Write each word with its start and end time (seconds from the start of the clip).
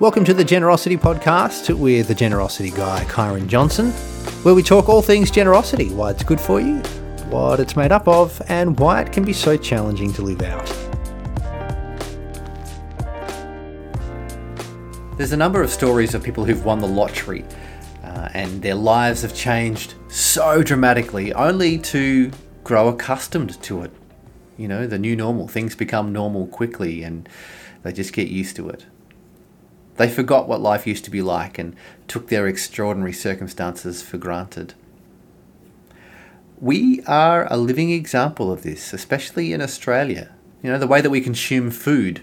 Welcome 0.00 0.24
to 0.26 0.32
the 0.32 0.44
Generosity 0.44 0.96
Podcast 0.96 1.76
with 1.76 2.06
the 2.06 2.14
Generosity 2.14 2.70
Guy, 2.70 3.04
Kyron 3.06 3.48
Johnson, 3.48 3.90
where 4.44 4.54
we 4.54 4.62
talk 4.62 4.88
all 4.88 5.02
things 5.02 5.28
generosity 5.28 5.88
why 5.88 6.12
it's 6.12 6.22
good 6.22 6.40
for 6.40 6.60
you, 6.60 6.76
what 7.30 7.58
it's 7.58 7.74
made 7.74 7.90
up 7.90 8.06
of, 8.06 8.40
and 8.48 8.78
why 8.78 9.00
it 9.00 9.12
can 9.12 9.24
be 9.24 9.32
so 9.32 9.56
challenging 9.56 10.12
to 10.12 10.22
live 10.22 10.40
out. 10.42 10.66
There's 15.16 15.32
a 15.32 15.36
number 15.36 15.62
of 15.62 15.70
stories 15.70 16.14
of 16.14 16.22
people 16.22 16.44
who've 16.44 16.64
won 16.64 16.78
the 16.78 16.86
lottery 16.86 17.44
uh, 18.04 18.28
and 18.34 18.62
their 18.62 18.76
lives 18.76 19.22
have 19.22 19.34
changed 19.34 19.94
so 20.06 20.62
dramatically 20.62 21.32
only 21.32 21.76
to 21.76 22.30
grow 22.62 22.86
accustomed 22.86 23.60
to 23.64 23.82
it. 23.82 23.90
You 24.58 24.68
know, 24.68 24.86
the 24.86 24.96
new 25.00 25.16
normal. 25.16 25.48
Things 25.48 25.74
become 25.74 26.12
normal 26.12 26.46
quickly 26.46 27.02
and 27.02 27.28
they 27.82 27.92
just 27.92 28.12
get 28.12 28.28
used 28.28 28.54
to 28.54 28.68
it. 28.68 28.86
They 29.98 30.08
forgot 30.08 30.48
what 30.48 30.60
life 30.60 30.86
used 30.86 31.04
to 31.04 31.10
be 31.10 31.22
like 31.22 31.58
and 31.58 31.76
took 32.06 32.28
their 32.28 32.46
extraordinary 32.46 33.12
circumstances 33.12 34.00
for 34.00 34.16
granted. 34.16 34.74
We 36.60 37.02
are 37.02 37.46
a 37.52 37.56
living 37.56 37.90
example 37.90 38.50
of 38.50 38.62
this, 38.62 38.92
especially 38.92 39.52
in 39.52 39.60
Australia. 39.60 40.32
You 40.62 40.70
know, 40.70 40.78
the 40.78 40.86
way 40.86 41.00
that 41.00 41.10
we 41.10 41.20
consume 41.20 41.70
food, 41.70 42.22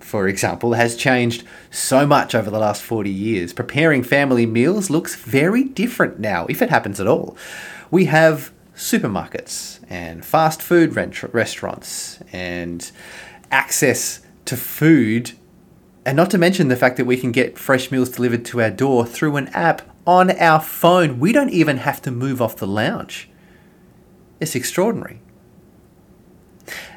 for 0.00 0.28
example, 0.28 0.74
has 0.74 0.96
changed 0.96 1.44
so 1.70 2.06
much 2.06 2.34
over 2.34 2.50
the 2.50 2.58
last 2.58 2.82
40 2.82 3.10
years. 3.10 3.54
Preparing 3.54 4.02
family 4.02 4.44
meals 4.46 4.90
looks 4.90 5.16
very 5.16 5.64
different 5.64 6.20
now, 6.20 6.44
if 6.46 6.60
it 6.60 6.70
happens 6.70 7.00
at 7.00 7.06
all. 7.06 7.36
We 7.90 8.04
have 8.06 8.52
supermarkets 8.76 9.80
and 9.88 10.24
fast 10.24 10.60
food 10.60 10.94
restaurants 11.32 12.18
and 12.32 12.90
access 13.50 14.20
to 14.44 14.56
food 14.56 15.32
and 16.06 16.16
not 16.16 16.30
to 16.30 16.38
mention 16.38 16.68
the 16.68 16.76
fact 16.76 16.96
that 16.96 17.06
we 17.06 17.16
can 17.16 17.32
get 17.32 17.58
fresh 17.58 17.90
meals 17.90 18.10
delivered 18.10 18.44
to 18.46 18.60
our 18.60 18.70
door 18.70 19.06
through 19.06 19.36
an 19.36 19.48
app 19.48 19.82
on 20.06 20.30
our 20.32 20.60
phone. 20.60 21.18
We 21.18 21.32
don't 21.32 21.50
even 21.50 21.78
have 21.78 22.02
to 22.02 22.10
move 22.10 22.42
off 22.42 22.56
the 22.56 22.66
lounge. 22.66 23.30
It's 24.38 24.54
extraordinary. 24.54 25.20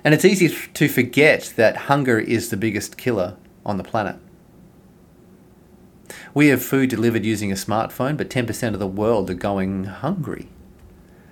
And 0.03 0.14
it's 0.14 0.25
easy 0.25 0.49
to 0.49 0.88
forget 0.89 1.53
that 1.55 1.77
hunger 1.77 2.19
is 2.19 2.49
the 2.49 2.58
biggest 2.58 2.97
killer 2.97 3.38
on 3.66 3.77
the 3.77 3.83
planet. 3.83 4.17
We 6.33 6.47
have 6.47 6.64
food 6.64 6.89
delivered 6.89 7.25
using 7.25 7.52
a 7.52 7.55
smartphone, 7.55 8.17
but 8.17 8.30
10% 8.30 8.73
of 8.73 8.80
the 8.80 8.88
world 8.88 9.30
are 9.30 9.36
going 9.36 9.86
hungry. 9.86 10.49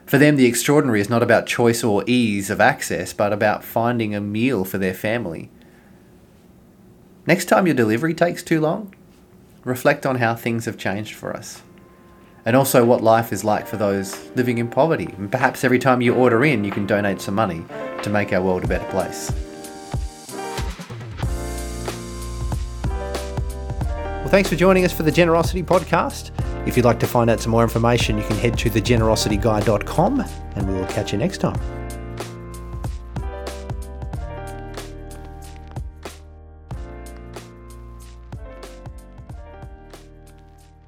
For 0.06 0.18
them, 0.18 0.36
the 0.36 0.46
extraordinary 0.46 1.02
is 1.02 1.10
not 1.10 1.24
about 1.24 1.48
choice 1.48 1.84
or 1.84 2.04
ease 2.08 2.50
of 2.50 2.62
access, 2.62 3.14
but 3.14 3.34
about 3.34 3.64
finding 3.64 4.14
a 4.14 4.22
meal 4.22 4.64
for 4.64 4.78
their 4.78 4.94
family 4.94 5.50
Next 7.28 7.46
time 7.46 7.66
your 7.66 7.76
delivery 7.76 8.14
takes 8.14 8.44
too 8.44 8.62
long, 8.62 8.94
reflect 9.64 10.06
on 10.06 10.18
how 10.18 10.36
things 10.36 10.66
have 10.66 10.78
changed 10.78 11.16
for 11.16 11.36
us. 11.36 11.64
And 12.46 12.56
also 12.56 12.86
what 12.86 13.02
life 13.02 13.34
is 13.34 13.44
like 13.44 13.66
for 13.66 13.78
those 13.78 14.30
living 14.36 14.60
in 14.60 14.68
poverty. 14.68 15.10
And 15.18 15.32
perhaps 15.32 15.64
every 15.64 15.80
time 15.80 16.02
you 16.02 16.14
order 16.14 16.46
in, 16.46 16.64
you 16.64 16.72
can 16.72 16.86
donate 16.86 17.20
some 17.20 17.34
money 17.34 17.66
to 18.04 18.10
make 18.12 18.32
our 18.32 18.42
world 18.44 18.64
a 18.64 18.68
better 18.68 18.88
place. 18.92 19.32
Well, 24.20 24.30
thanks 24.30 24.50
for 24.50 24.56
joining 24.56 24.86
us 24.86 24.94
for 24.94 25.02
the 25.02 25.12
Generosity 25.12 25.64
Podcast. 25.64 26.30
If 26.68 26.78
you'd 26.78 26.86
like 26.86 27.00
to 27.00 27.08
find 27.08 27.32
out 27.32 27.40
some 27.40 27.52
more 27.52 27.64
information, 27.64 28.18
you 28.18 28.24
can 28.26 28.38
head 28.38 28.58
to 28.60 28.70
thegenerosityguy.com 28.70 30.26
and 30.56 30.68
we 30.68 30.74
will 30.76 30.88
catch 30.88 31.12
you 31.12 31.18
next 31.18 31.40
time. 31.40 31.60